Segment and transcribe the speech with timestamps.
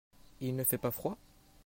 [0.39, 1.15] Il ne fait pas froid?